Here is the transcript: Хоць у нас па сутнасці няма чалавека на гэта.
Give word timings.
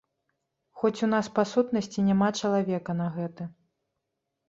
Хоць 0.81 1.03
у 1.09 1.09
нас 1.13 1.29
па 1.37 1.45
сутнасці 1.53 2.07
няма 2.09 2.33
чалавека 2.43 2.91
на 3.07 3.15
гэта. 3.19 3.43